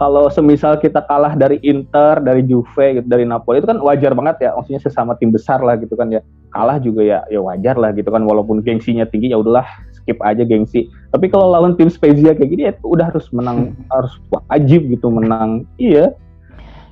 [0.00, 4.48] kalau semisal kita kalah dari Inter, dari Juve, gitu, dari Napoli itu kan wajar banget
[4.48, 6.24] ya, maksudnya sesama tim besar lah gitu kan ya.
[6.56, 10.40] Kalah juga ya ya wajar lah gitu kan walaupun gengsinya tinggi ya udahlah skip aja
[10.42, 10.88] gengsi.
[11.12, 13.92] Tapi kalau lawan tim Spezia kayak gini ya udah harus menang hmm.
[13.92, 15.68] harus wajib gitu menang.
[15.76, 16.16] Iya.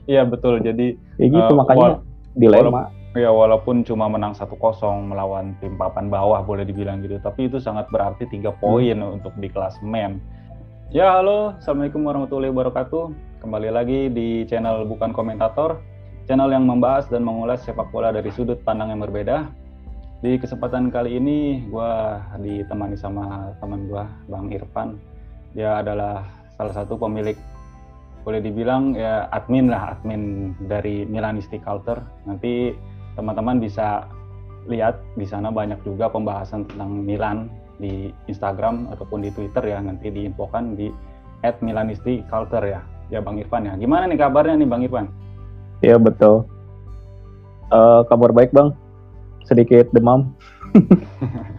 [0.05, 0.61] Iya betul.
[0.61, 2.05] Jadi ya gitu uh, makanya
[2.37, 2.93] dilema.
[3.17, 7.57] Ya walaupun cuma menang satu kosong melawan tim papan bawah boleh dibilang gitu, tapi itu
[7.59, 9.17] sangat berarti tiga poin hmm.
[9.19, 10.21] untuk di klasemen
[10.89, 13.13] Ya halo, Assalamualaikum warahmatullahi wabarakatuh.
[13.45, 15.85] Kembali lagi di channel Bukan Komentator,
[16.25, 19.53] channel yang membahas dan mengulas sepak bola dari sudut pandang yang berbeda.
[20.25, 21.93] Di kesempatan kali ini, gue
[22.41, 24.01] ditemani sama teman gue,
[24.33, 24.97] Bang Irfan.
[25.53, 26.25] Dia adalah
[26.57, 27.37] salah satu pemilik,
[28.25, 32.01] boleh dibilang ya admin lah, admin dari Milanisti Culture.
[32.25, 32.73] Nanti
[33.13, 34.09] teman-teman bisa
[34.65, 40.11] lihat di sana banyak juga pembahasan tentang Milan, di Instagram ataupun di Twitter ya nanti
[40.11, 40.91] diinfokan di
[41.43, 42.83] @milanisti_culture ya.
[43.09, 43.73] Ya Bang Irfan ya.
[43.79, 45.07] Gimana nih kabarnya nih Bang Irfan?
[45.81, 46.45] Iya betul.
[47.73, 48.77] Uh, kabar baik Bang.
[49.47, 50.37] Sedikit demam.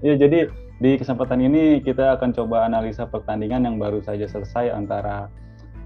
[0.00, 0.48] Ya jadi
[0.80, 5.28] di kesempatan ini kita akan coba analisa pertandingan yang baru saja selesai antara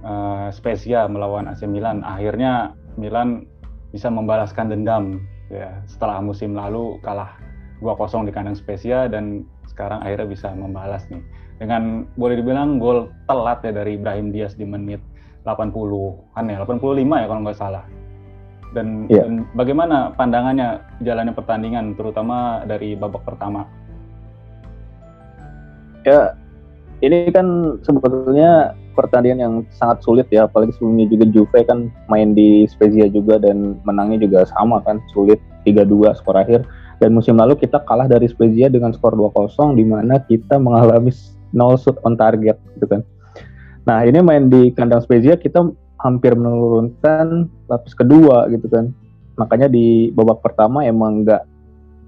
[0.06, 2.06] uh, Spezia melawan AC Milan.
[2.06, 3.48] Akhirnya Milan
[3.90, 5.18] bisa membalaskan dendam
[5.50, 7.34] ya setelah musim lalu kalah
[7.84, 11.20] 2-0 di kandang Spezia dan sekarang akhirnya bisa membalas nih.
[11.60, 14.98] Dengan boleh dibilang gol telat ya dari Ibrahim Diaz di menit
[15.44, 17.84] 80-an ya, 85 ya kalau nggak salah.
[18.74, 19.22] Dan, yeah.
[19.22, 23.68] dan bagaimana pandangannya jalannya pertandingan terutama dari babak pertama?
[26.02, 26.34] Ya,
[27.04, 32.66] ini kan sebetulnya pertandingan yang sangat sulit ya, apalagi sebelumnya juga Juve kan main di
[32.66, 36.66] Spezia juga dan menangnya juga sama kan, sulit 3-2 skor akhir
[37.02, 41.10] dan musim lalu kita kalah dari Spezia dengan skor 2-0 di mana kita mengalami
[41.54, 43.00] nol shoot on target gitu kan.
[43.84, 45.60] Nah, ini main di kandang Spezia kita
[46.00, 48.90] hampir menurunkan lapis kedua gitu kan.
[49.36, 51.42] Makanya di babak pertama emang nggak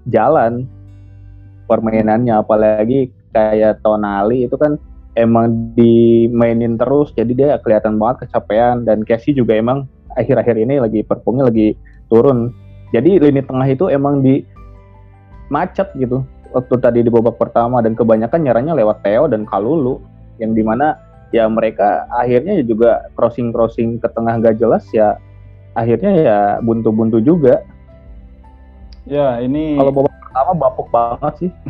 [0.07, 0.65] jalan
[1.67, 4.79] permainannya apalagi kayak Tonali itu kan
[5.19, 11.03] emang dimainin terus jadi dia kelihatan banget kecapean dan Casey juga emang akhir-akhir ini lagi
[11.03, 11.75] performnya lagi
[12.07, 12.55] turun.
[12.95, 14.41] Jadi lini tengah itu emang di
[15.47, 16.23] macet gitu.
[16.55, 19.99] Waktu tadi di babak pertama dan kebanyakan nyaranya lewat Theo dan Kalulu
[20.39, 20.95] yang di mana
[21.35, 25.19] ya mereka akhirnya juga crossing crossing ke tengah gak jelas ya
[25.75, 27.61] akhirnya ya buntu-buntu juga.
[29.07, 31.51] Ya ini kalau babak pertama bapuk banget sih.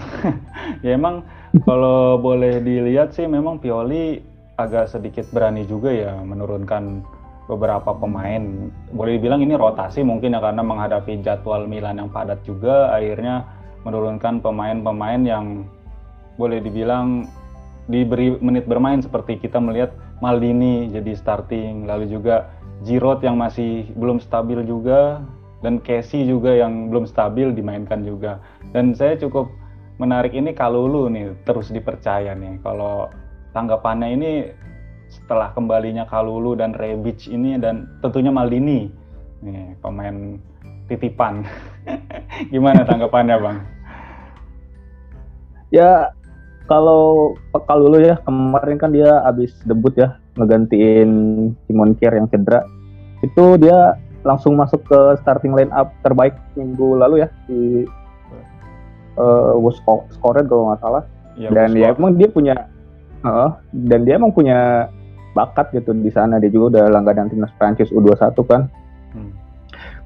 [0.84, 1.24] Ya emang
[1.64, 4.20] kalau boleh dilihat sih memang Pioli
[4.60, 7.02] agak sedikit berani juga ya menurunkan
[7.48, 8.68] beberapa pemain.
[8.92, 13.48] Boleh dibilang ini rotasi mungkin ya karena menghadapi jadwal Milan yang padat juga akhirnya
[13.86, 15.66] menurunkan pemain-pemain yang
[16.38, 17.26] boleh dibilang
[17.90, 22.50] diberi menit bermain seperti kita melihat Maldini jadi starting, lalu juga
[22.86, 25.22] Giroud yang masih belum stabil juga
[25.66, 28.38] dan Casey juga yang belum stabil dimainkan juga.
[28.74, 29.50] Dan saya cukup
[29.98, 33.10] menarik ini Kalulu nih terus dipercaya nih kalau
[33.58, 34.32] tanggapannya ini
[35.10, 38.90] setelah kembalinya Kalulu dan Rebic ini dan tentunya Maldini
[39.42, 40.38] nih pemain
[40.88, 41.44] titipan.
[42.54, 43.58] Gimana tanggapannya, Bang?
[45.72, 46.16] Ya
[46.68, 51.12] kalau Pekal dulu ya kemarin kan dia habis debut ya ngegantiin
[51.68, 52.64] Simon Kier yang cedera.
[53.24, 57.88] Itu dia langsung masuk ke starting line up terbaik minggu lalu ya di
[59.16, 59.80] uh, was
[60.12, 61.04] scored kalau nggak salah.
[61.38, 62.56] Ya, dan ya emang dia punya
[63.22, 64.90] uh, dan dia emang punya
[65.38, 68.62] bakat gitu di sana dia juga udah langganan timnas Prancis U21 kan.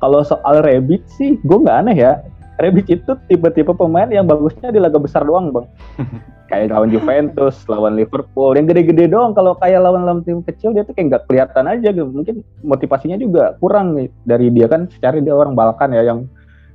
[0.01, 2.25] Kalau soal Rebic sih gue nggak aneh ya.
[2.57, 5.65] Rebic itu tipe-tipe pemain yang bagusnya di laga besar doang bang.
[6.51, 8.57] Kayak lawan Juventus lawan Liverpool.
[8.59, 9.31] Yang gede-gede doang.
[9.31, 12.11] Kalau kayak lawan-lawan tim kecil dia tuh kayak nggak kelihatan aja gitu.
[12.11, 14.11] Mungkin motivasinya juga kurang nih.
[14.27, 16.27] Dari dia kan secara dia orang Balkan ya yang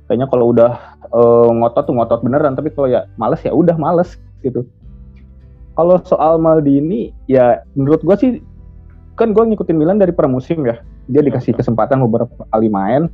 [0.09, 2.57] kayaknya kalau udah uh, ngotot tuh ngotot beneran.
[2.57, 4.65] Tapi kalau ya males ya udah males gitu.
[5.77, 8.31] Kalau soal Maldini ya menurut gue sih
[9.13, 13.07] kan gue ngikutin Milan dari pramusim ya dia dikasih kesempatan beberapa kali main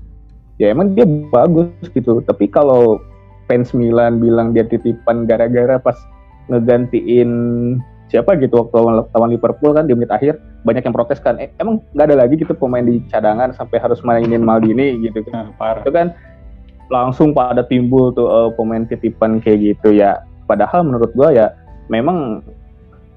[0.62, 2.22] ya emang dia bagus gitu.
[2.26, 3.02] Tapi kalau
[3.50, 5.98] fans Milan bilang dia titipan gara-gara pas
[6.52, 7.32] ngegantiin
[8.12, 10.38] siapa gitu waktu lawan Liverpool kan di menit akhir
[10.68, 14.06] banyak yang protes kan eh, emang nggak ada lagi gitu pemain di cadangan sampai harus
[14.06, 15.02] mainin Maldini?
[15.02, 15.50] gitu kan.
[15.58, 15.82] Parah.
[15.82, 16.14] itu kan
[16.92, 20.22] langsung pada timbul tuh uh, pemain titipan kayak gitu ya.
[20.46, 21.48] Padahal menurut gua ya
[21.90, 22.44] memang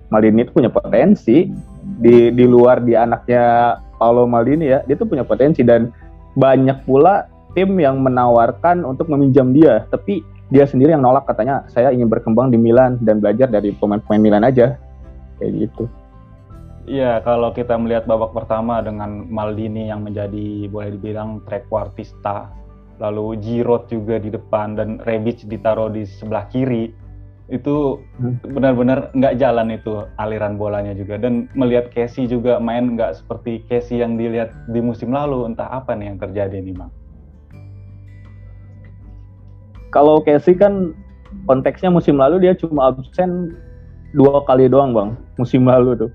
[0.09, 1.51] Maldini itu punya potensi.
[1.87, 5.93] Di di luar di anaknya Paolo Maldini ya dia tuh punya potensi dan
[6.37, 7.27] banyak pula
[7.57, 10.21] tim yang menawarkan untuk meminjam dia, tapi
[10.53, 14.45] dia sendiri yang nolak katanya saya ingin berkembang di Milan dan belajar dari pemain-pemain Milan
[14.45, 14.77] aja
[15.41, 15.89] kayak gitu.
[16.87, 22.47] Iya, kalau kita melihat babak pertama dengan Maldini yang menjadi boleh dibilang trequartista,
[23.03, 26.95] lalu Giroud juga di depan dan Rebic ditaruh di sebelah kiri,
[27.47, 28.43] itu hmm.
[28.59, 31.19] benar-benar nggak jalan itu aliran bolanya juga.
[31.19, 35.95] Dan melihat Casey juga main nggak seperti Casey yang dilihat di musim lalu, entah apa
[35.95, 36.91] nih yang terjadi nih, Bang.
[39.95, 40.93] Kalau Casey kan
[41.47, 43.55] konteksnya musim lalu dia cuma absen
[44.11, 46.11] dua kali doang, Bang, musim lalu tuh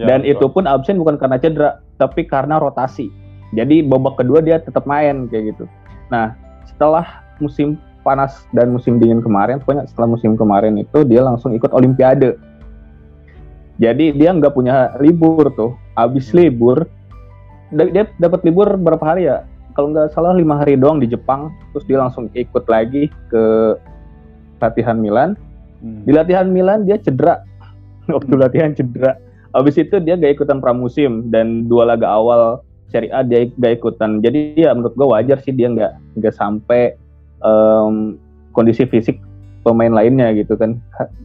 [0.00, 0.32] Ya, Dan betul.
[0.34, 1.70] itu pun absen bukan karena cedera,
[2.00, 3.12] tapi karena rotasi.
[3.52, 5.68] Jadi babak kedua dia tetap main kayak gitu.
[6.08, 6.32] Nah,
[6.64, 7.04] setelah
[7.36, 12.38] musim panas dan musim dingin kemarin, pokoknya setelah musim kemarin itu dia langsung ikut Olimpiade.
[13.80, 15.74] Jadi dia nggak punya libur tuh.
[15.96, 16.86] Habis libur,
[17.72, 19.48] dia dapat libur berapa hari ya?
[19.72, 21.50] Kalau nggak salah lima hari doang di Jepang.
[21.72, 23.44] Terus dia langsung ikut lagi ke
[24.60, 25.34] latihan Milan.
[25.80, 26.04] Hmm.
[26.04, 27.42] Di latihan Milan dia cedera.
[28.12, 29.18] Waktu latihan cedera
[29.52, 34.24] Habis itu dia gak ikutan pramusim dan dua laga awal Serie A dia gak ikutan.
[34.24, 36.96] Jadi ya menurut gue wajar sih dia nggak nggak sampai
[37.42, 38.16] um,
[38.56, 39.18] kondisi fisik
[39.62, 40.78] pemain lainnya gitu kan.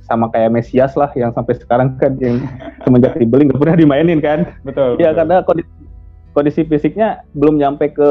[0.05, 2.43] Sama kayak Mesias lah yang sampai sekarang kan yang
[2.85, 4.45] semenjak dibeli nggak pernah dimainin kan.
[4.61, 4.97] Betul.
[5.01, 5.71] Ya karena kondisi,
[6.37, 8.09] kondisi fisiknya belum nyampe ke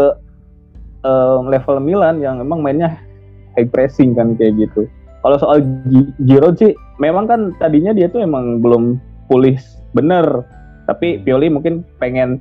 [1.06, 2.98] um, level Milan yang emang mainnya
[3.54, 4.90] high pressing kan kayak gitu.
[5.24, 5.58] Kalau soal
[6.22, 6.70] Giroud sih,
[7.02, 9.58] memang kan tadinya dia tuh emang belum pulih
[9.94, 10.46] bener
[10.86, 11.18] tapi.
[11.22, 12.38] Pioli mungkin pengen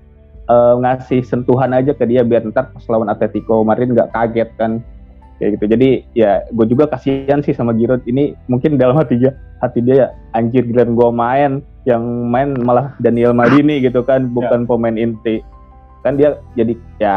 [0.49, 4.81] uh, ngasih sentuhan aja ke dia biar ntar pas lawan Atletico kemarin nggak kaget kan
[5.39, 5.65] kayak gitu.
[5.75, 8.03] Jadi ya gue juga kasihan sih sama Giroud.
[8.07, 11.51] Ini mungkin dalam hati dia hati dia ya anjir giliran gue main
[11.87, 14.67] yang main malah Daniel Maldini gitu kan bukan ya.
[14.67, 15.43] pemain inti.
[16.05, 17.15] Kan dia jadi ya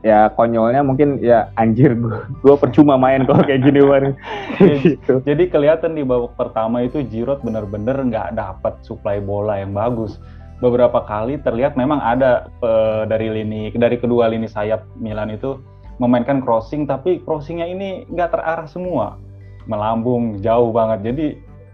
[0.00, 1.92] ya konyolnya mungkin ya anjir
[2.40, 4.16] gue percuma main kalau kayak gini war
[4.80, 5.20] gitu.
[5.28, 10.16] jadi kelihatan di babak pertama itu Giroud bener-bener nggak dapat suplai bola yang bagus.
[10.60, 15.56] Beberapa kali terlihat memang ada uh, dari lini dari kedua lini sayap Milan itu
[16.00, 19.20] memainkan crossing tapi crossingnya ini nggak terarah semua
[19.68, 21.26] melambung jauh banget jadi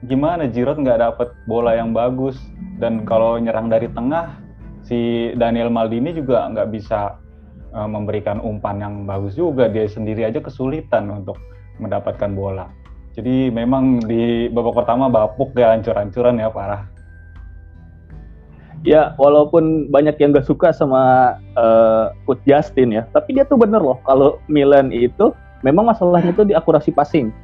[0.05, 2.37] gimana Giroud nggak dapat bola yang bagus
[2.82, 4.37] dan kalau nyerang dari tengah
[4.84, 7.17] si Daniel Maldini juga nggak bisa
[7.75, 11.37] uh, memberikan umpan yang bagus juga dia sendiri aja kesulitan untuk
[11.82, 12.70] mendapatkan bola.
[13.17, 16.84] Jadi memang di babak pertama bapuk ya hancur-hancuran ya parah.
[18.87, 23.83] Ya walaupun banyak yang gak suka sama uh, Coach Justin ya, tapi dia tuh bener
[23.83, 25.35] loh kalau Milan itu
[25.67, 27.35] memang masalahnya tuh di akurasi passing.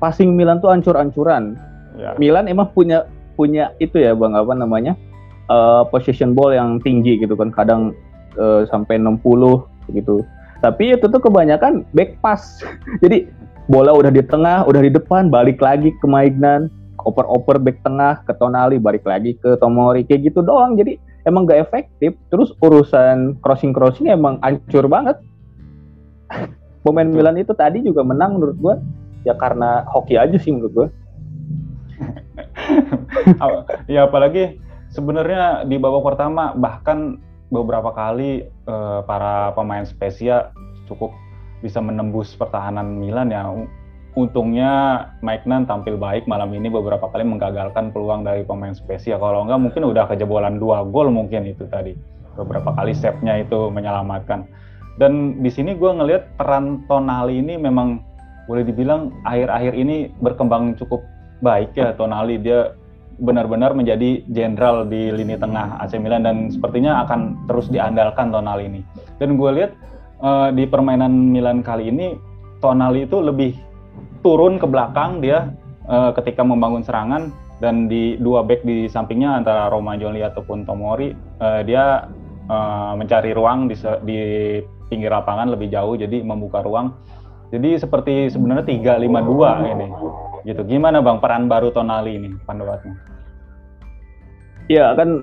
[0.00, 1.60] Passing Milan tuh hancur-hancuran.
[2.00, 2.16] Ya.
[2.16, 3.04] Milan emang punya
[3.36, 4.96] punya itu ya bang apa namanya
[5.52, 7.92] uh, possession ball yang tinggi gitu kan kadang
[8.40, 9.20] uh, sampai 60
[9.92, 10.24] gitu.
[10.62, 12.64] Tapi itu tuh kebanyakan back pass.
[13.04, 13.28] Jadi
[13.66, 16.70] bola udah di tengah, udah di depan, balik lagi ke Maignan,
[17.04, 20.78] oper-oper back tengah ke Tonali, balik lagi ke Tomori kayak gitu doang.
[20.78, 20.96] Jadi
[21.26, 22.14] emang gak efektif.
[22.30, 25.18] Terus urusan crossing-crossing emang hancur banget.
[26.84, 28.74] Pemain Milan itu tadi juga menang menurut gua
[29.22, 30.88] ya karena hoki aja sih menurut gua.
[33.92, 34.58] ya apalagi
[34.90, 37.22] sebenarnya di babak pertama bahkan
[37.54, 40.50] beberapa kali uh, para pemain spesial
[40.90, 41.14] cukup
[41.62, 43.46] bisa menembus pertahanan Milan ya.
[44.12, 49.16] Untungnya Maignan tampil baik malam ini beberapa kali menggagalkan peluang dari pemain spesial.
[49.16, 51.96] Kalau enggak mungkin udah kejebolan dua gol mungkin itu tadi.
[52.36, 54.44] Beberapa kali save-nya itu menyelamatkan.
[55.00, 58.04] Dan di sini gue ngelihat peran Tonali ini memang
[58.44, 61.00] boleh dibilang akhir-akhir ini berkembang cukup
[61.40, 62.36] baik ya Tonali.
[62.36, 62.76] Dia
[63.16, 68.80] benar-benar menjadi jenderal di lini tengah AC Milan dan sepertinya akan terus diandalkan Tonali ini.
[69.16, 69.72] Dan gue lihat
[70.20, 72.12] uh, di permainan Milan kali ini
[72.60, 73.71] Tonali itu lebih
[74.22, 75.50] turun ke belakang dia
[75.90, 81.62] uh, ketika membangun serangan dan di dua back di sampingnya antara Romagnoli ataupun Tomori uh,
[81.62, 82.10] dia
[82.50, 84.20] uh, mencari ruang di, di
[84.90, 86.94] pinggir lapangan lebih jauh jadi membuka ruang.
[87.52, 89.88] Jadi seperti sebenarnya 3-5-2 ini
[90.48, 90.64] gitu.
[90.64, 92.96] Gimana bang peran baru Tonali ini pendapatnya?
[94.72, 95.20] Iya kan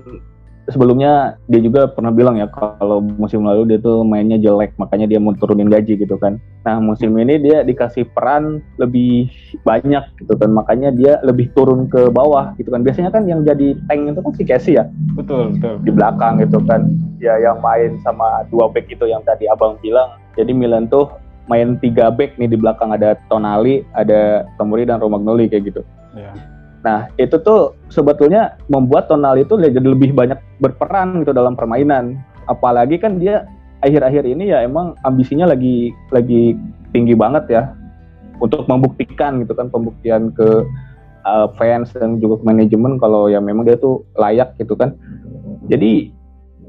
[0.70, 5.18] sebelumnya dia juga pernah bilang ya kalau musim lalu dia tuh mainnya jelek makanya dia
[5.20, 6.40] mau turunin gaji gitu kan.
[6.66, 9.30] Nah musim ini dia dikasih peran lebih
[9.66, 12.82] banyak gitu kan makanya dia lebih turun ke bawah gitu kan.
[12.82, 14.88] Biasanya kan yang jadi tank itu kan si Casey ya.
[15.14, 15.78] Betul betul.
[15.84, 16.88] Di belakang gitu kan.
[17.20, 20.16] Ya yang main sama dua back itu yang tadi abang bilang.
[20.34, 21.10] Jadi Milan tuh
[21.50, 25.82] main tiga back nih di belakang ada Tonali, ada Tomori dan Romagnoli kayak gitu.
[26.14, 26.34] Yeah.
[26.80, 32.16] Nah itu tuh sebetulnya membuat Tonali itu jadi lebih banyak berperan gitu dalam permainan.
[32.48, 33.44] Apalagi kan dia
[33.84, 36.56] akhir-akhir ini ya emang ambisinya lagi lagi
[36.92, 37.62] tinggi banget ya
[38.40, 40.64] untuk membuktikan gitu kan pembuktian ke
[41.24, 44.96] uh, fans dan juga manajemen kalau ya memang dia tuh layak gitu kan.
[45.68, 46.12] Jadi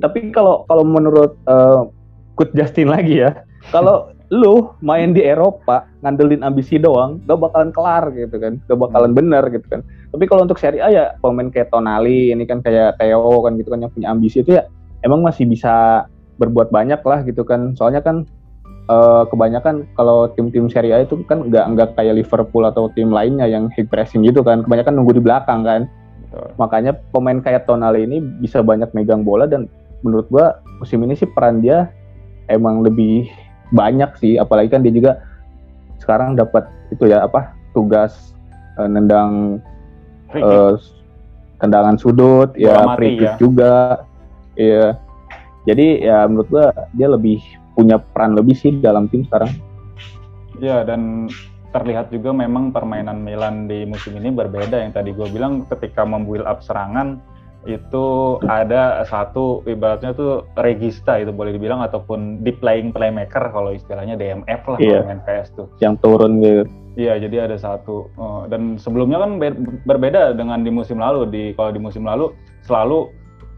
[0.03, 1.87] tapi kalau kalau menurut uh,
[2.35, 8.15] Coach Justin lagi ya, kalau lu main di Eropa ngandelin ambisi doang, gak bakalan kelar
[8.15, 9.83] gitu kan, gak bakalan bener gitu kan.
[9.83, 13.67] Tapi kalau untuk Serie A ya pemain kayak Tonali, ini kan kayak Theo kan gitu
[13.75, 14.63] kan yang punya ambisi itu ya
[15.03, 16.07] emang masih bisa
[16.39, 17.75] berbuat banyak lah gitu kan.
[17.75, 18.23] Soalnya kan
[18.87, 23.51] uh, kebanyakan kalau tim-tim Serie A itu kan nggak nggak kayak Liverpool atau tim lainnya
[23.51, 24.63] yang high pressing gitu kan.
[24.63, 25.91] Kebanyakan nunggu di belakang kan.
[26.31, 26.47] Betul.
[26.55, 29.67] Makanya pemain kayak Tonali ini bisa banyak megang bola dan
[30.07, 31.91] menurut gua musim ini sih peran dia
[32.47, 33.27] emang lebih
[33.71, 34.37] banyak sih.
[34.37, 35.23] Apalagi kan dia juga
[35.99, 38.35] sekarang dapat itu ya apa tugas
[38.75, 39.63] uh, nendang
[40.35, 40.75] uh,
[41.61, 43.35] tendangan sudut, Bola ya free kick ya.
[43.39, 43.75] juga.
[44.55, 44.87] Iya.
[45.65, 47.37] Jadi ya menurut gua dia lebih
[47.77, 49.51] punya peran lebih sih dalam tim sekarang.
[50.59, 51.31] Ya dan
[51.71, 56.43] terlihat juga memang permainan Milan di musim ini berbeda yang tadi gue bilang ketika membuild
[56.43, 57.23] up serangan
[57.69, 64.17] itu ada satu ibaratnya tuh regista itu boleh dibilang ataupun deep playing playmaker kalau istilahnya
[64.17, 65.05] DMF lah yeah.
[65.05, 65.67] main PS tuh.
[65.77, 66.65] Yang turun gitu.
[66.99, 69.39] Iya, jadi ada satu oh, dan sebelumnya kan
[69.87, 71.23] berbeda dengan di musim lalu.
[71.29, 72.35] Di kalau di musim lalu
[72.67, 73.07] selalu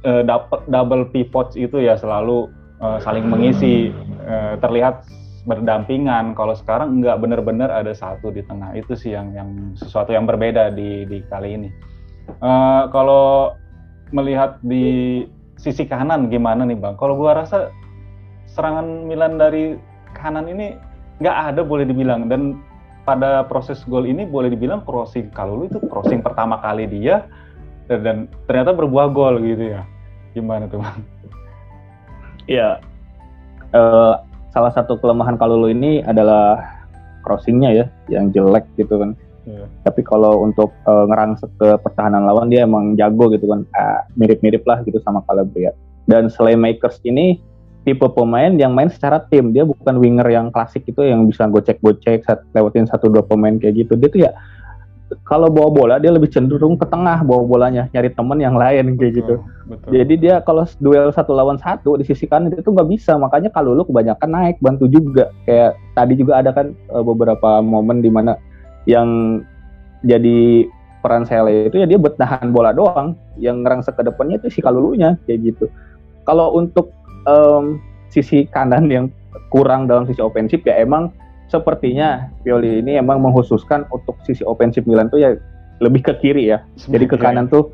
[0.06, 2.52] uh, dapat double pivots itu ya selalu
[2.84, 3.90] uh, saling mengisi
[4.30, 5.08] uh, terlihat
[5.50, 6.38] berdampingan.
[6.38, 10.70] Kalau sekarang nggak benar-benar ada satu di tengah itu sih yang yang sesuatu yang berbeda
[10.70, 11.70] di di kali ini.
[12.40, 13.58] Uh, kalau
[14.14, 15.26] melihat di
[15.58, 16.96] sisi kanan gimana nih bang?
[16.96, 17.74] Kalau gua rasa
[18.48, 19.76] serangan Milan dari
[20.14, 20.78] kanan ini
[21.18, 22.62] nggak ada boleh dibilang dan
[23.04, 27.28] pada proses gol ini boleh dibilang crossing kalau itu crossing pertama kali dia
[27.90, 29.84] dan ternyata berbuah gol gitu ya
[30.32, 31.00] gimana tuh bang?
[32.44, 32.70] Iya,
[33.72, 34.20] uh,
[34.52, 36.60] salah satu kelemahan Kalulu ini adalah
[37.24, 39.16] crossingnya ya, yang jelek gitu kan.
[39.44, 39.68] Yeah.
[39.84, 44.64] Tapi kalau untuk uh, ngerangsek ke pertahanan lawan dia emang jago gitu kan, uh, mirip-mirip
[44.64, 45.76] lah gitu sama Calabria.
[46.08, 47.40] Dan selain Makers ini
[47.84, 52.24] tipe pemain yang main secara tim, dia bukan winger yang klasik itu yang bisa gocek-gocek
[52.56, 54.00] lewatin satu dua pemain kayak gitu.
[54.00, 54.32] Dia tuh ya
[55.22, 59.14] kalau bawa bola dia lebih cenderung ke tengah bawa bolanya nyari temen yang lain kayak
[59.22, 59.36] gitu
[59.70, 59.90] betul.
[59.94, 63.78] jadi dia kalau duel satu lawan satu di sisi kanan itu nggak bisa makanya kalau
[63.78, 68.34] lu kebanyakan naik bantu juga kayak tadi juga ada kan eh, beberapa momen di mana
[68.90, 69.42] yang
[70.04, 70.68] jadi
[71.04, 75.20] peran Sele itu ya dia bertahan bola doang yang ngerangsek ke depannya itu si kalulunya
[75.28, 75.66] kayak gitu
[76.24, 76.96] kalau untuk
[77.28, 77.80] um,
[78.12, 79.12] sisi kanan yang
[79.52, 81.12] kurang dalam sisi ofensif ya emang
[81.52, 85.38] sepertinya Pioli ini emang menghususkan untuk sisi ofensif Milan tuh ya
[85.82, 86.66] lebih ke kiri ya.
[86.78, 87.70] Jadi ke kanan tuh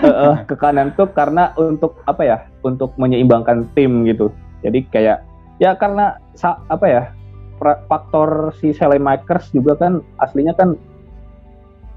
[0.00, 2.38] uh, uh, ke kanan tuh karena untuk apa ya?
[2.64, 4.32] Untuk menyeimbangkan tim gitu.
[4.64, 5.20] Jadi kayak
[5.60, 6.16] ya karena
[6.72, 7.02] apa ya?
[7.60, 10.76] Faktor si Makers juga kan aslinya kan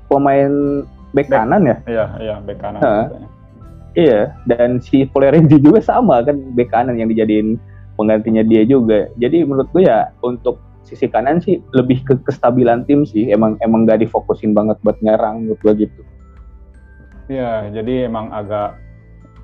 [0.08, 1.78] pemain back, kanan ya.
[1.88, 2.80] Iya, iya, back kanan.
[2.80, 3.06] Uh,
[3.98, 7.60] iya, dan si Florenzi juga sama kan back kanan yang dijadiin
[8.00, 9.12] penggantinya dia juga.
[9.20, 13.28] Jadi menurut gue ya untuk sisi kanan sih lebih ke kestabilan tim sih.
[13.34, 16.02] Emang emang gak difokusin banget buat nyerang menurut gue gitu.
[17.28, 18.80] Ya jadi emang agak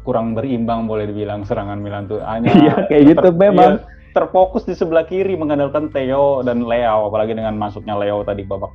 [0.08, 2.24] kurang berimbang boleh dibilang serangan Milan tuh.
[2.24, 3.82] Hanya iya kayak gitu memang.
[3.82, 8.72] ya, terfokus di sebelah kiri mengandalkan Theo dan Leo apalagi dengan masuknya Leo tadi babak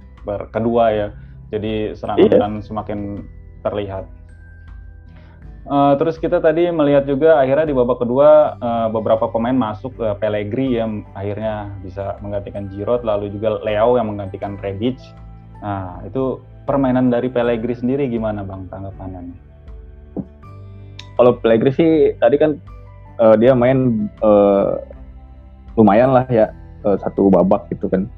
[0.50, 1.08] kedua ya
[1.54, 2.30] jadi serangan iya.
[2.36, 3.22] Milan semakin
[3.62, 4.04] terlihat
[5.68, 10.16] Uh, terus kita tadi melihat juga akhirnya di babak kedua uh, beberapa pemain masuk uh,
[10.16, 14.96] Pellegrini yang akhirnya bisa menggantikan Giroud lalu juga Leo yang menggantikan Rebic.
[15.60, 19.28] Nah, itu permainan dari Pellegrini sendiri gimana Bang tanggapannya?
[21.20, 22.56] Kalau Pellegrini sih tadi kan
[23.20, 24.80] uh, dia main uh,
[25.78, 26.50] lumayan lah ya
[26.82, 28.10] uh, satu babak gitu kan.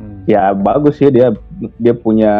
[0.00, 0.24] Hmm.
[0.24, 1.36] Ya bagus sih dia
[1.76, 2.32] dia punya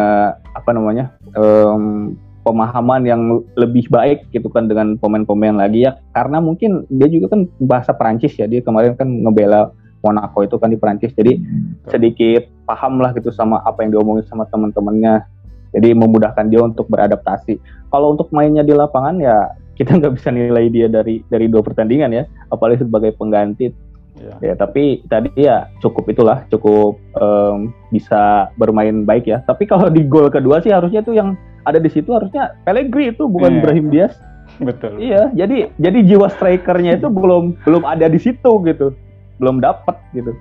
[0.56, 1.12] apa namanya?
[1.36, 7.34] Um, pemahaman yang lebih baik gitu kan dengan pemain-pemain lagi ya karena mungkin dia juga
[7.34, 9.74] kan bahasa Perancis ya dia kemarin kan ngebela
[10.06, 11.42] Monaco itu kan di Perancis jadi
[11.90, 15.26] sedikit paham lah gitu sama apa yang diomongin sama teman-temannya
[15.74, 17.58] jadi memudahkan dia untuk beradaptasi
[17.90, 22.14] kalau untuk mainnya di lapangan ya kita nggak bisa nilai dia dari dari dua pertandingan
[22.14, 23.74] ya apalagi sebagai pengganti
[24.16, 24.34] ya.
[24.40, 30.04] ya tapi tadi ya cukup itulah cukup um, bisa bermain baik ya tapi kalau di
[30.04, 33.62] gol kedua sih harusnya tuh yang ada di situ harusnya Pellegrini itu bukan yeah.
[33.62, 34.14] Brahim Diaz.
[34.68, 35.02] Betul.
[35.02, 38.94] Iya, jadi jadi jiwa strikernya itu belum belum ada di situ gitu.
[39.42, 40.32] Belum dapat gitu.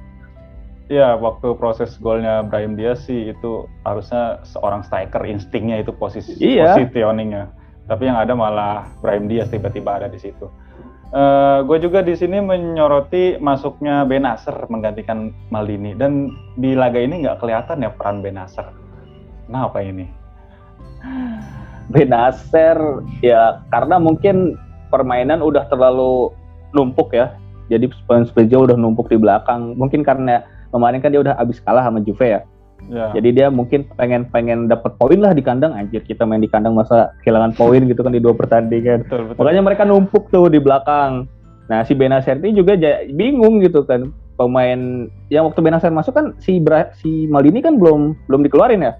[0.86, 6.78] Iya, waktu proses golnya Brahim Diaz sih itu harusnya seorang striker instingnya itu posisi iya.
[6.78, 7.50] positioningnya.
[7.90, 10.46] Tapi yang ada malah Brahim Diaz tiba-tiba ada di situ.
[11.14, 17.24] Uh, eh, gue juga di sini menyoroti masuknya Benacer menggantikan Maldini dan di laga ini
[17.24, 18.68] nggak kelihatan ya peran Benacer.
[19.48, 20.10] Nah apa ini?
[21.94, 24.58] Benacer ya karena mungkin
[24.90, 26.34] permainan udah terlalu
[26.74, 27.38] numpuk ya.
[27.70, 27.90] Jadi
[28.26, 29.74] Spezia udah numpuk di belakang.
[29.78, 32.42] Mungkin karena kemarin kan dia udah habis kalah sama Juve ya.
[32.86, 33.10] Ya.
[33.18, 36.78] Jadi dia mungkin pengen pengen dapat poin lah di kandang anjir kita main di kandang
[36.78, 39.02] masa kehilangan poin gitu kan di dua pertandingan.
[39.10, 39.40] Betul, betul.
[39.42, 41.26] Makanya mereka numpuk tuh di belakang.
[41.66, 42.78] Nah si Benacer ini juga
[43.10, 48.14] bingung gitu kan pemain yang waktu Benacer masuk kan si Bra si Maldini kan belum
[48.30, 48.94] belum dikeluarin ya.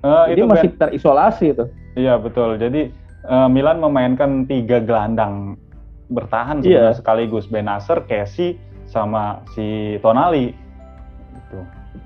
[0.00, 0.78] Uh, Jadi itu masih ben...
[0.80, 1.64] terisolasi itu.
[2.00, 2.56] Iya betul.
[2.56, 2.88] Jadi
[3.28, 5.60] uh, Milan memainkan tiga gelandang
[6.08, 6.96] bertahan yeah.
[6.96, 8.56] sekaligus Benacer, Casey
[8.88, 10.56] sama si Tonali.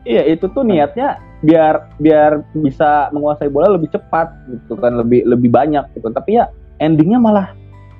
[0.03, 5.51] Iya itu tuh niatnya biar biar bisa menguasai bola lebih cepat gitu kan lebih lebih
[5.53, 6.09] banyak gitu.
[6.11, 7.51] Tapi ya endingnya malah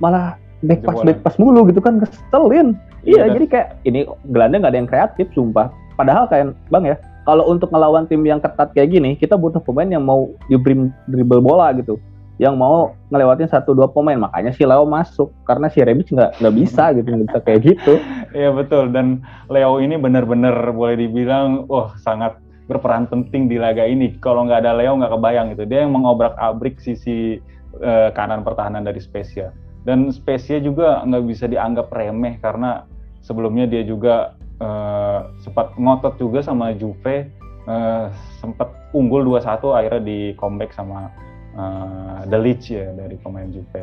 [0.03, 2.79] malah back pass back pass mulu gitu kan keselin.
[3.03, 5.71] Iya, iya jadi kayak ini gelandang nggak ada yang kreatif sumpah.
[5.99, 6.97] Padahal kayak bang ya
[7.27, 11.71] kalau untuk ngelawan tim yang ketat kayak gini kita butuh pemain yang mau dribble bola
[11.75, 11.99] gitu
[12.41, 14.17] yang mau ngelewatin satu dua pemain.
[14.17, 17.95] Makanya si Leo masuk karena si Rebic nggak nggak bisa gitu nggak bisa kayak gitu.
[18.33, 18.89] Iya betul.
[18.89, 19.21] Dan
[19.53, 24.17] Leo ini benar-benar boleh dibilang wah sangat berperan penting di laga ini.
[24.25, 25.69] Kalau nggak ada Leo nggak kebayang gitu.
[25.69, 27.37] Dia yang mengobrak abrik sisi
[27.85, 29.53] uh, kanan pertahanan dari Spezia.
[29.85, 32.89] Dan Spezia juga nggak bisa dianggap remeh karena
[33.21, 37.29] sebelumnya dia juga uh, sempat ngotot juga sama Juve
[37.67, 38.09] uh,
[38.39, 41.11] sempat unggul 2-1 akhirnya di comeback sama
[41.57, 43.83] uh, The Leeds ya dari pemain Juve.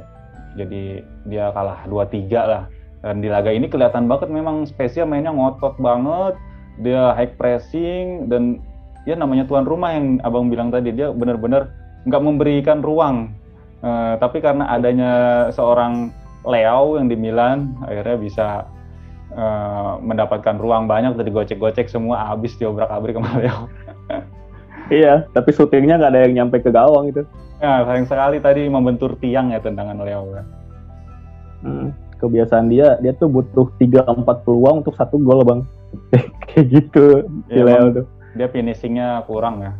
[0.57, 2.63] Jadi dia kalah 2-3 lah.
[2.99, 6.35] Dan di laga ini kelihatan banget memang spesial mainnya ngotot banget.
[6.79, 8.63] Dia high pressing dan
[9.07, 11.71] ya namanya tuan rumah yang abang bilang tadi dia benar-benar
[12.07, 13.35] nggak memberikan ruang.
[13.79, 15.11] Uh, tapi karena adanya
[15.55, 16.11] seorang
[16.43, 18.47] Leo yang di Milan akhirnya bisa
[19.35, 23.59] uh, mendapatkan ruang banyak dari gocek-gocek semua habis diobrak-abrik sama Leo.
[24.91, 27.25] iya, tapi syutingnya nggak ada yang nyampe ke gawang itu.
[27.59, 30.31] Ya, sayang sekali tadi membentur tiang ya tendangan Leo.
[31.59, 31.91] Hmm,
[32.23, 35.61] kebiasaan dia, dia tuh butuh 3-4 peluang untuk satu gol bang.
[36.49, 37.03] Kayak gitu
[37.51, 38.05] ya, si Leo tuh.
[38.39, 39.73] Dia finishingnya kurang ya.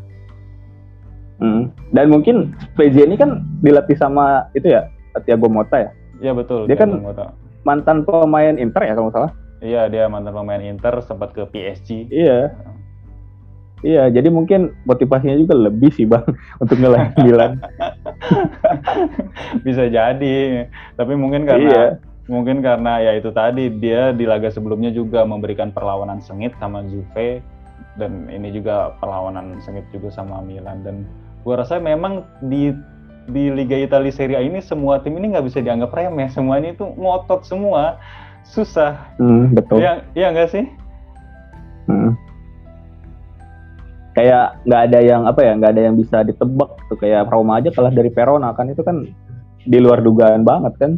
[1.39, 1.71] Hmm.
[1.95, 4.91] Dan mungkin PJ ini kan dilatih sama itu ya,
[5.23, 5.91] Thiago Mota ya?
[6.19, 6.67] Iya betul.
[6.67, 7.25] Dia Thiago kan Mota.
[7.63, 9.31] mantan pemain Inter ya kalau salah?
[9.59, 12.11] Iya, dia mantan pemain Inter sempat ke PSG.
[12.11, 12.51] Iya.
[13.79, 16.25] Iya, jadi mungkin motivasinya juga lebih sih bang
[16.63, 17.63] untuk ngelain Milan.
[19.65, 20.67] Bisa jadi,
[20.99, 21.85] tapi mungkin karena iya.
[22.27, 27.39] mungkin karena ya itu tadi dia di laga sebelumnya juga memberikan perlawanan sengit sama Juve
[27.95, 31.07] dan ini juga perlawanan sengit juga sama Milan dan
[31.47, 32.75] gua rasa memang di
[33.31, 36.75] di Liga Italia Serie A ini semua tim ini nggak bisa dianggap remeh, semua ini
[36.75, 38.01] tuh ngotot semua,
[38.43, 39.15] susah.
[39.21, 39.79] Hmm, betul.
[39.79, 40.65] Iya, iya nggak sih?
[41.85, 42.17] Hmm
[44.19, 47.71] kayak nggak ada yang apa ya nggak ada yang bisa ditebak tuh kayak Roma aja
[47.71, 49.07] kalah dari Verona kan itu kan
[49.63, 50.91] di luar dugaan banget kan.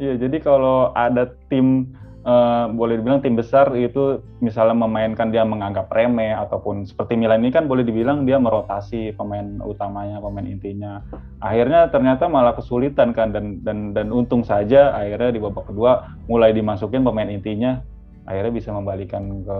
[0.00, 1.92] Iya jadi kalau ada tim
[2.24, 7.52] uh, boleh dibilang tim besar itu misalnya memainkan dia menganggap remeh ataupun seperti Milan ini
[7.52, 11.04] kan boleh dibilang dia merotasi pemain utamanya pemain intinya.
[11.44, 16.56] Akhirnya ternyata malah kesulitan kan dan dan dan untung saja akhirnya di babak kedua mulai
[16.56, 17.76] dimasukin pemain intinya
[18.24, 19.58] akhirnya bisa membalikan ke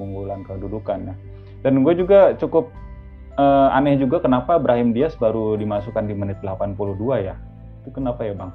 [0.00, 1.14] keunggulan kedudukan ya
[1.60, 2.72] dan gue juga cukup
[3.36, 7.36] uh, aneh juga kenapa Brahim Diaz baru dimasukkan di menit 82 ya.
[7.84, 8.52] Itu kenapa ya, Bang?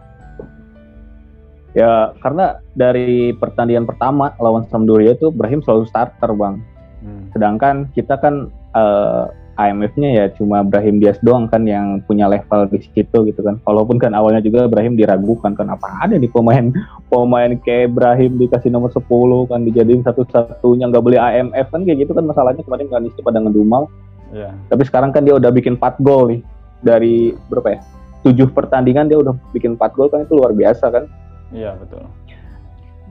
[1.76, 6.64] Ya, karena dari pertandingan pertama lawan Sampdoria itu Brahim selalu starter, Bang.
[7.04, 7.30] Hmm.
[7.36, 12.84] Sedangkan kita kan uh, IMF-nya ya cuma Brahim Diaz doang kan yang punya level di
[12.84, 13.56] situ gitu kan.
[13.64, 16.76] Walaupun kan awalnya juga Brahim diragukan kan apa ada nih pemain
[17.08, 19.08] pemain kayak Brahim dikasih nomor 10
[19.48, 23.40] kan dijadiin satu-satunya nggak beli AMF kan kayak gitu kan masalahnya kemarin kan isi pada
[23.40, 23.88] ngedumal.
[24.36, 24.52] Yeah.
[24.68, 26.42] Tapi sekarang kan dia udah bikin 4 gol nih
[26.84, 27.80] dari berapa ya?
[28.28, 31.08] 7 pertandingan dia udah bikin 4 gol kan itu luar biasa kan.
[31.56, 32.04] Iya, yeah, betul.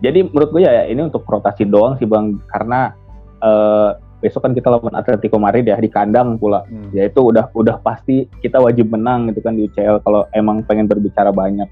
[0.05, 2.93] Jadi menurut gue ya, ya ini untuk rotasi doang sih Bang karena
[3.41, 6.65] uh, besok kan kita lawan Atletico Madrid ya di kandang pula.
[6.65, 6.89] Hmm.
[6.97, 10.89] Ya itu udah udah pasti kita wajib menang gitu kan di UCL kalau emang pengen
[10.89, 11.69] berbicara banyak.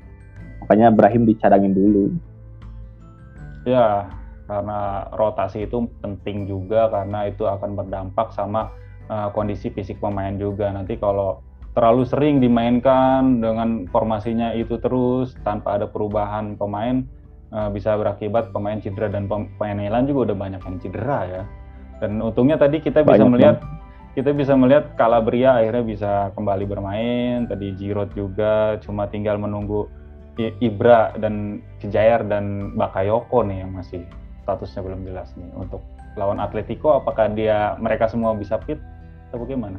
[0.61, 2.13] Makanya Brahim dicadangin dulu.
[3.65, 4.13] Ya,
[4.45, 8.69] karena rotasi itu penting juga karena itu akan berdampak sama
[9.09, 10.69] uh, kondisi fisik pemain juga.
[10.69, 11.41] Nanti kalau
[11.73, 17.01] terlalu sering dimainkan dengan formasinya itu terus tanpa ada perubahan pemain
[17.49, 21.43] uh, bisa berakibat pemain cedera dan pemain Milan juga udah banyak yang cedera ya.
[22.03, 24.13] Dan untungnya tadi kita bisa Banyak melihat banget.
[24.19, 27.47] kita bisa melihat Calabria akhirnya bisa kembali bermain.
[27.47, 29.87] Tadi Giroud juga cuma tinggal menunggu
[30.59, 34.03] Ibra dan Kejair dan Bakayoko nih yang masih
[34.43, 35.85] statusnya belum jelas nih untuk
[36.19, 38.81] lawan Atletico apakah dia mereka semua bisa fit
[39.31, 39.79] atau bagaimana?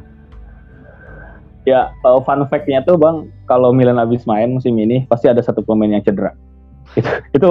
[1.63, 5.63] Ya, uh, fun fact-nya tuh Bang, kalau Milan habis main musim ini pasti ada satu
[5.63, 6.35] pemain yang cedera.
[6.93, 7.49] Itu itu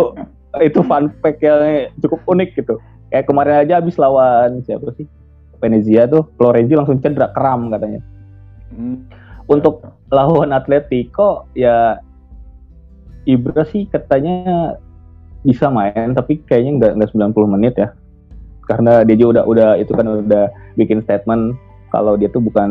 [0.61, 2.77] itu fun fact yang cukup unik gitu.
[3.13, 5.05] Kayak kemarin aja habis lawan siapa sih?
[5.61, 8.01] Venezia tuh, Florenzi langsung cedera kram katanya.
[8.73, 9.05] Hmm.
[9.47, 12.01] Untuk lawan Atletico ya
[13.29, 14.75] Ibra sih katanya
[15.45, 17.91] bisa main tapi kayaknya nggak nggak 90 menit ya
[18.71, 20.47] karena dia juga udah udah itu kan udah
[20.79, 21.59] bikin statement
[21.93, 22.71] kalau dia tuh bukan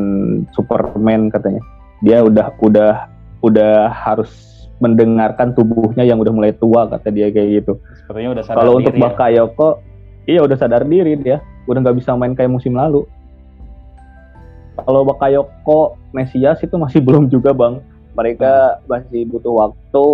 [0.57, 1.61] Superman katanya.
[2.01, 2.93] Dia udah udah
[3.45, 4.31] udah harus
[4.81, 7.73] mendengarkan tubuhnya yang udah mulai tua kata dia kayak gitu.
[8.01, 9.77] Sepertinya udah Kalau untuk ya?
[10.31, 13.03] Iya udah sadar diri dia, udah nggak bisa main kayak musim lalu.
[14.79, 17.83] Kalau Bakayoko, Mesias itu masih belum juga bang.
[18.15, 18.87] Mereka hmm.
[18.87, 20.05] masih butuh waktu.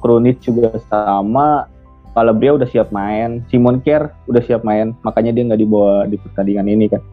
[0.00, 1.68] Krunic juga sama.
[2.16, 6.16] Kalau dia udah siap main, Simon Kier udah siap main, makanya dia nggak dibawa di
[6.16, 7.04] pertandingan ini kan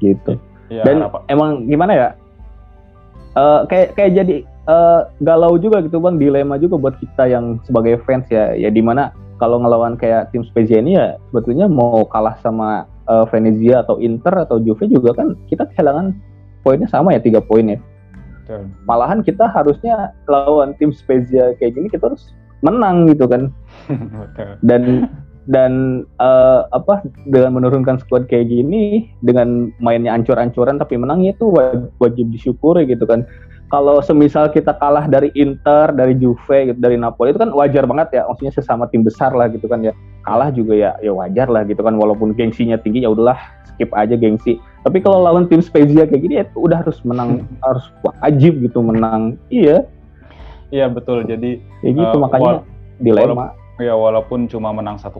[0.00, 0.34] gitu.
[0.72, 1.22] Ya, Dan apa?
[1.28, 2.08] emang gimana ya?
[3.38, 8.02] Uh, kayak kayak jadi uh, galau juga gitu bang, dilema juga buat kita yang sebagai
[8.02, 8.56] fans ya.
[8.56, 13.24] Ya di mana kalau ngelawan kayak tim Spezia ini ya sebetulnya mau kalah sama uh,
[13.32, 16.12] Venezia atau Inter atau Juve juga kan kita kehilangan
[16.60, 17.80] poinnya sama ya tiga poin ya.
[18.84, 23.48] Malahan kita harusnya lawan tim Spezia kayak gini kita harus menang gitu kan.
[24.68, 25.08] Dan
[25.48, 31.48] dan uh, apa dengan menurunkan squad kayak gini dengan mainnya ancur-ancuran tapi menangnya itu
[31.98, 33.26] wajib disyukuri gitu kan
[33.70, 38.18] kalau semisal kita kalah dari Inter dari Juve gitu, dari Napoli itu kan wajar banget
[38.18, 38.22] ya.
[38.26, 39.94] Maksudnya sesama tim besar lah gitu kan ya.
[40.26, 41.94] Kalah juga ya ya wajar lah gitu kan.
[41.94, 43.38] Walaupun gengsinya tinggi ya udahlah
[43.70, 44.58] skip aja gengsi.
[44.82, 49.38] Tapi kalau lawan tim Spezia kayak gini ya udah harus menang harus wajib gitu menang.
[49.54, 49.86] Iya.
[50.74, 51.22] Iya betul.
[51.22, 52.66] Jadi ya gitu uh, makanya
[52.98, 53.54] dilema.
[53.80, 55.16] Ya walaupun cuma menang 1-0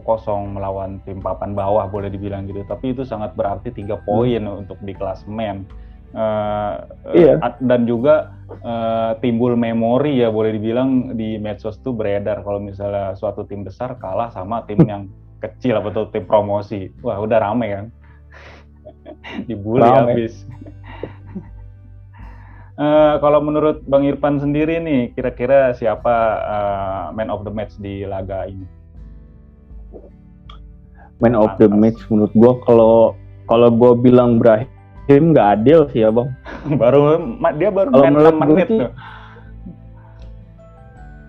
[0.53, 4.61] melawan tim papan bawah boleh dibilang gitu, tapi itu sangat berarti tiga poin hmm.
[4.61, 5.65] untuk di klasemen.
[6.13, 6.85] Uh,
[7.15, 7.41] iya.
[7.41, 13.15] Uh, dan juga uh, timbul memori ya boleh dibilang di medsos tuh beredar kalau misalnya
[13.15, 15.07] suatu tim besar kalah sama tim yang
[15.41, 16.93] kecil atau tim promosi.
[17.01, 17.85] Wah, udah rame kan.
[19.49, 20.13] Dibully rame.
[20.13, 20.45] habis.
[22.77, 28.05] Uh, kalau menurut Bang Irfan sendiri nih, kira-kira siapa uh, man of the match di
[28.05, 28.67] laga ini?
[31.21, 32.93] Man of the match menurut gua kalau
[33.45, 34.41] kalau gua bilang
[35.07, 36.29] Brahim nggak adil sih ya bang.
[36.81, 36.99] baru
[37.57, 38.91] dia baru kalau main 6 menit tuh.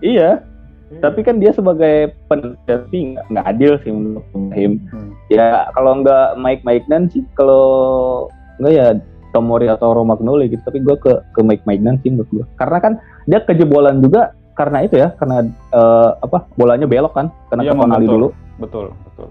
[0.03, 0.99] Iya, hmm.
[0.99, 4.83] tapi kan dia sebagai peneliti nggak adil sih menurut Brahim.
[4.91, 5.11] Hmm.
[5.31, 8.27] Ya kalau nggak Mike Mike dan sih kalau
[8.61, 8.87] nggak ya
[9.33, 12.93] Tomori atau Romagnoli gitu tapi gue ke ke Mike Maignan sih menurut gue karena kan
[13.25, 18.05] dia kejebolan juga karena itu ya karena uh, apa bolanya belok kan karena iya, Tonali
[18.05, 18.29] dulu
[18.61, 19.29] betul betul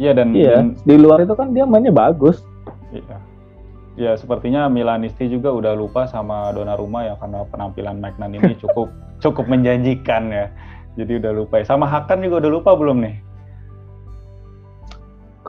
[0.00, 2.40] iya dan iya di luar itu kan dia mainnya bagus
[2.92, 3.18] iya
[3.98, 9.44] ya sepertinya Milanisti juga udah lupa sama Donnarumma ya karena penampilan Magnan ini cukup cukup
[9.50, 10.46] menjanjikan ya
[10.98, 11.64] jadi udah lupa ya.
[11.66, 13.16] sama Hakan juga udah lupa belum nih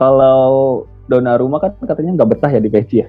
[0.00, 3.06] kalau Donnarumma kan katanya nggak betah ya di PSG ya.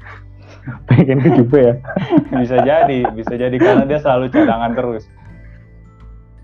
[0.89, 1.75] Pengen ke Juve ya.
[2.41, 5.05] bisa jadi, bisa jadi karena dia selalu cadangan terus.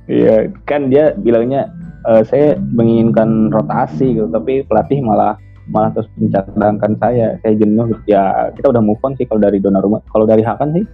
[0.08, 1.68] Iya, kan dia bilangnya
[2.08, 5.36] e, saya menginginkan rotasi gitu, tapi pelatih malah
[5.68, 7.38] malah terus mencadangkan saya.
[7.44, 7.96] Saya jenuh.
[8.08, 10.04] Ya kita udah move on sih kalau dari Donnarumma.
[10.12, 10.86] Kalau dari Hakan sih,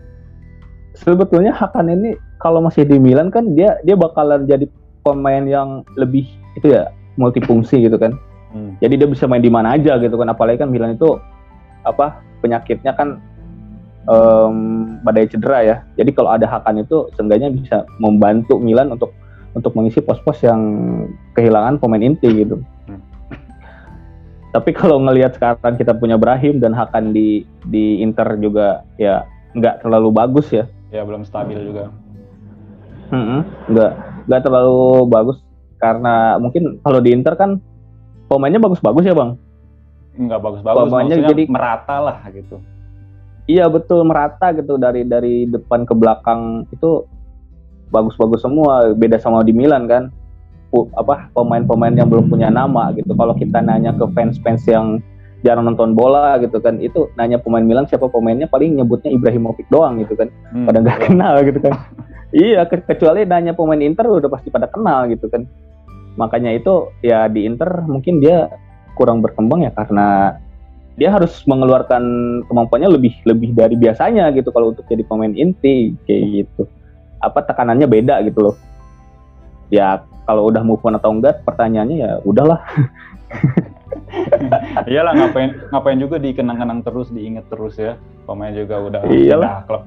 [0.98, 4.66] sebetulnya Hakan ini kalau masih di Milan kan dia dia bakalan jadi
[5.04, 8.16] pemain yang lebih itu ya multifungsi gitu kan
[8.54, 8.78] Hmm.
[8.78, 10.30] Jadi dia bisa main di mana aja gitu kan.
[10.30, 11.18] Apalagi kan Milan itu
[11.84, 13.20] apa penyakitnya kan
[14.06, 14.56] um,
[15.02, 15.76] badai cedera ya.
[15.98, 19.12] Jadi kalau ada Hakan itu seenggaknya bisa membantu Milan untuk
[19.58, 20.62] untuk mengisi pos-pos yang
[21.34, 22.62] kehilangan pemain inti gitu.
[22.86, 23.02] Hmm.
[24.54, 29.26] Tapi kalau ngelihat sekarang kita punya Brahim dan Hakan di di Inter juga ya
[29.58, 30.70] nggak terlalu bagus ya.
[30.94, 31.90] Ya belum stabil juga.
[33.10, 33.42] Hmm,
[33.74, 33.92] nggak
[34.30, 35.42] nggak terlalu bagus
[35.82, 37.58] karena mungkin kalau di Inter kan
[38.30, 39.34] pemainnya bagus-bagus ya bang?
[40.14, 42.62] Enggak bagus-bagus, pemainnya jadi merata lah gitu.
[43.50, 47.10] Iya betul merata gitu dari dari depan ke belakang itu
[47.90, 48.94] bagus-bagus semua.
[48.94, 50.14] Beda sama di Milan kan,
[50.98, 53.14] apa pemain-pemain yang belum punya nama gitu.
[53.14, 54.98] Kalau kita nanya ke fans-fans yang
[55.46, 60.02] jarang nonton bola gitu kan, itu nanya pemain Milan siapa pemainnya paling nyebutnya Ibrahimovic doang
[60.02, 61.74] gitu kan, hmm, pada nggak kenal gitu kan.
[62.34, 65.46] iya kecuali nanya pemain Inter udah pasti pada kenal gitu kan.
[66.18, 68.50] Makanya itu ya di Inter mungkin dia
[68.98, 70.38] kurang berkembang ya karena
[70.94, 72.02] dia harus mengeluarkan
[72.46, 76.64] kemampuannya lebih lebih dari biasanya gitu kalau untuk jadi pemain inti kayak gitu.
[77.20, 78.56] Apa tekanannya beda gitu loh
[79.74, 82.62] ya kalau udah move on atau enggak pertanyaannya ya udahlah
[84.90, 87.98] Iyalah ngapain ngapain juga dikenang-kenang terus, diinget terus ya.
[88.30, 89.66] Pemain juga udah Iyalah.
[89.66, 89.84] klub.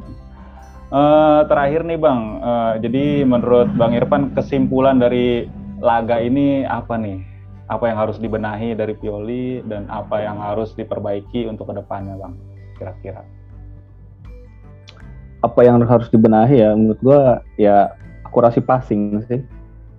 [0.86, 5.50] Uh, terakhir nih Bang, uh, jadi menurut Bang Irfan kesimpulan dari
[5.82, 7.22] laga ini apa nih?
[7.66, 12.38] Apa yang harus dibenahi dari Pioli dan apa yang harus diperbaiki untuk ke depannya Bang?
[12.78, 13.26] Kira-kira?
[15.42, 16.70] Apa yang harus dibenahi ya?
[16.78, 17.22] Menurut gua
[17.58, 17.90] ya
[18.22, 19.42] akurasi passing sih.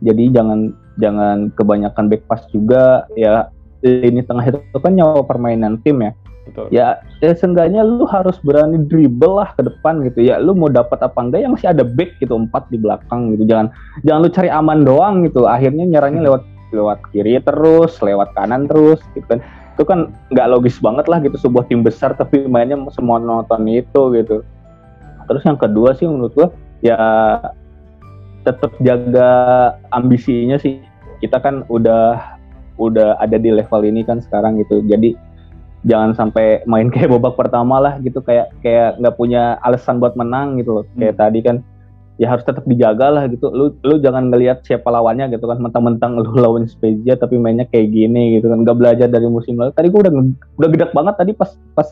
[0.01, 3.49] Jadi jangan jangan kebanyakan back pass juga ya
[3.85, 6.11] lini tengah itu kan nyawa permainan tim ya.
[6.47, 6.65] Betul.
[6.71, 10.23] Ya, ya seenggaknya lu harus berani dribble lah ke depan gitu.
[10.23, 13.43] Ya lu mau dapat apa enggak yang masih ada back gitu empat di belakang gitu.
[13.43, 13.67] Jangan
[14.07, 15.43] jangan lu cari aman doang gitu.
[15.45, 19.39] Akhirnya nyerangnya lewat lewat kiri terus, lewat kanan terus gitu kan.
[19.75, 19.99] Itu kan
[20.33, 24.41] nggak logis banget lah gitu sebuah tim besar tapi mainnya semua nonton itu gitu.
[25.27, 26.47] Terus yang kedua sih menurut gua
[26.79, 26.95] ya
[28.47, 29.31] tetap jaga
[29.91, 30.79] ambisinya sih.
[31.19, 32.39] Kita kan udah
[32.79, 34.79] udah ada di level ini kan sekarang gitu.
[34.87, 35.17] Jadi
[35.83, 40.55] jangan sampai main kayak babak pertama lah gitu kayak kayak nggak punya alasan buat menang
[40.63, 40.85] gitu loh.
[40.95, 40.97] Hmm.
[41.03, 41.57] Kayak tadi kan
[42.17, 43.51] ya harus tetap dijaga lah gitu.
[43.51, 47.91] Lu lu jangan ngelihat siapa lawannya gitu kan mentang-mentang lu lawan Spezia tapi mainnya kayak
[47.91, 48.63] gini gitu kan.
[48.63, 49.75] Gak belajar dari musim lalu.
[49.75, 50.13] Tadi gua udah
[50.63, 51.89] udah gedek banget tadi pas pas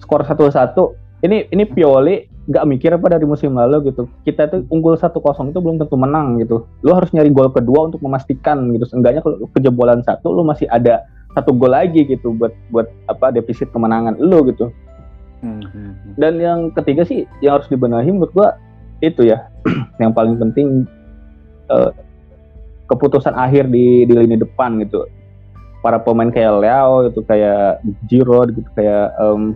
[0.00, 0.84] skor satu satu.
[1.20, 4.06] Ini ini Pioli nggak mikir apa dari musim lalu gitu.
[4.22, 6.62] Kita itu unggul satu kosong itu belum tentu menang gitu.
[6.86, 8.86] Lu harus nyari gol kedua untuk memastikan gitu.
[8.86, 11.02] Seenggaknya kalau kejebolan satu lu masih ada
[11.34, 14.70] satu gol lagi gitu buat buat apa defisit kemenangan lu gitu.
[15.42, 16.12] Hmm, hmm, hmm.
[16.16, 18.48] Dan yang ketiga sih yang harus dibenahi menurut gua
[19.04, 19.50] itu ya
[20.02, 20.88] yang paling penting
[21.68, 21.92] uh,
[22.86, 25.04] keputusan akhir di di lini depan gitu.
[25.82, 29.54] Para pemain kayak Leo itu kayak Giroud gitu kayak um,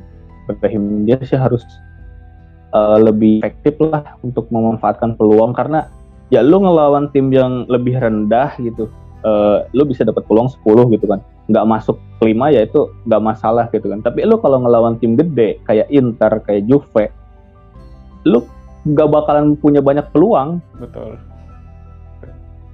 [0.50, 1.62] Ibrahim dia sih harus
[2.72, 5.54] uh, lebih efektif lah untuk memanfaatkan peluang.
[5.54, 5.86] Karena
[6.30, 8.86] ya lu ngelawan tim yang lebih rendah gitu
[9.24, 11.20] uh, lu bisa dapat peluang 10 gitu kan.
[11.50, 14.00] Nggak masuk kelima ya itu nggak masalah gitu kan.
[14.04, 17.10] Tapi lu kalau ngelawan tim gede kayak Inter kayak Juve
[18.28, 18.44] lu
[18.84, 20.60] nggak bakalan punya banyak peluang.
[20.76, 21.16] Betul.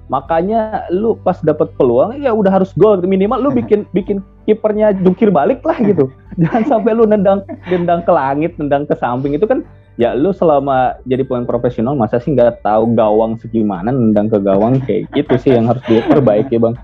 [0.07, 2.99] Makanya lu pas dapat peluang ya udah harus gol.
[3.03, 6.11] Minimal lu bikin bikin kipernya jungkir balik lah gitu.
[6.43, 9.35] Jangan sampai lu nendang nendang ke langit nendang ke samping.
[9.35, 14.29] Itu kan ya lu selama jadi pemain profesional masa sih nggak tahu gawang segimana nendang
[14.29, 16.77] ke gawang kayak gitu sih yang harus diperbaiki bang.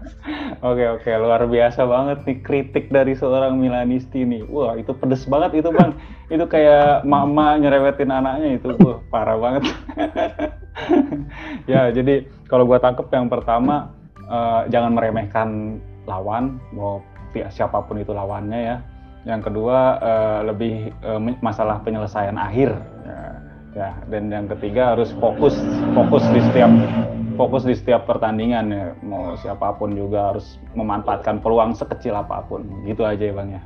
[0.64, 4.48] Oke oke luar biasa banget nih kritik dari seorang Milanisti nih.
[4.48, 5.92] Wah itu pedes banget itu bang.
[6.32, 9.68] itu kayak mama nyerewetin anaknya itu wah parah banget.
[11.70, 13.92] ya jadi kalau gua tangkep yang pertama
[14.32, 15.76] uh, jangan meremehkan
[16.08, 17.04] lawan mau
[17.52, 18.76] siapa pun itu lawannya ya
[19.22, 22.74] yang kedua uh, lebih uh, masalah penyelesaian akhir
[23.72, 25.56] ya, dan yang ketiga harus fokus
[25.96, 26.72] fokus di setiap
[27.34, 28.86] fokus di setiap pertandingan ya.
[29.00, 32.64] Mau siapa pun juga harus memanfaatkan peluang sekecil apa pun.
[32.84, 33.62] Gitu aja ya bang ya.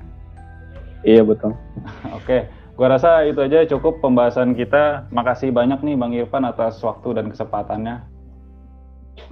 [1.07, 1.53] Iya betul.
[2.19, 5.11] Oke gua rasa itu aja cukup pembahasan kita.
[5.11, 8.07] Makasih banyak nih bang Irfan atas waktu dan kesempatannya.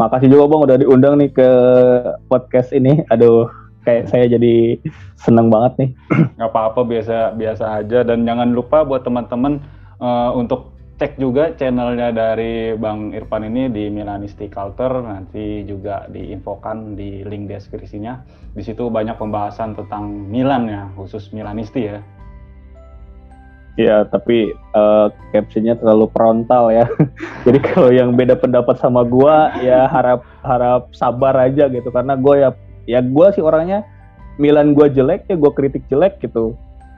[0.00, 1.50] Makasih juga bang udah diundang nih ke
[2.26, 3.04] podcast ini.
[3.14, 3.46] Aduh
[3.84, 4.80] kayak saya jadi
[5.20, 5.90] seneng banget nih.
[6.40, 8.00] Gak apa-apa biasa biasa aja.
[8.02, 9.60] Dan jangan lupa buat teman-teman
[10.00, 16.94] uh, untuk cek juga channelnya dari Bang Irfan ini di Milanisti Culture nanti juga diinfokan
[16.94, 18.22] di link deskripsinya.
[18.54, 21.98] Di situ banyak pembahasan tentang Milan ya khusus Milanisti ya.
[23.74, 26.86] Iya, tapi uh, captionnya terlalu frontal ya.
[27.46, 32.34] Jadi kalau yang beda pendapat sama gua ya harap harap sabar aja gitu karena gue
[32.38, 32.50] ya
[32.86, 33.82] ya gue sih orangnya
[34.38, 36.54] Milan gue jelek ya gue kritik jelek gitu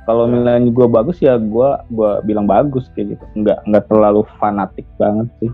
[0.06, 0.38] kalau ya.
[0.38, 3.24] Milan gue bagus ya gue gua bilang bagus kayak gitu.
[3.42, 5.50] Nggak nggak terlalu fanatik banget sih.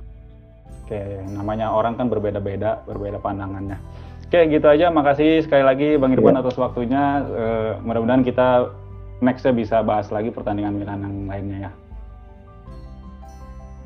[0.84, 1.00] Oke
[1.32, 3.80] namanya orang kan berbeda-beda berbeda pandangannya.
[4.28, 4.92] Oke gitu aja.
[4.92, 6.40] Makasih sekali lagi bang Irfan ya.
[6.44, 7.04] atas waktunya.
[7.32, 8.70] Uh, mudah-mudahan kita
[9.24, 11.70] nextnya bisa bahas lagi pertandingan Milan yang lainnya ya.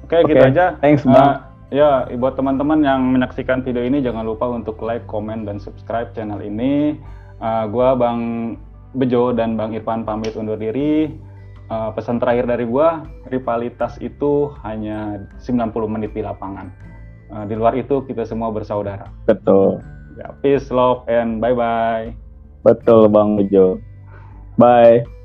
[0.02, 0.74] Oke okay, gitu aja.
[0.82, 1.14] Thanks bang.
[1.14, 6.14] uh, Ya, buat teman-teman yang menyaksikan video ini jangan lupa untuk like, comment, dan subscribe
[6.14, 6.94] channel ini.
[7.42, 8.54] Uh, gua Bang
[8.94, 11.10] Bejo dan Bang Irfan pamit undur diri.
[11.66, 16.70] Uh, pesan terakhir dari gua, rivalitas itu hanya 90 menit di lapangan.
[17.26, 19.10] Uh, di luar itu kita semua bersaudara.
[19.26, 19.82] Betul.
[20.14, 22.14] Ya, peace, love, and bye-bye.
[22.62, 23.82] Betul Bang Bejo.
[24.54, 25.15] Bye.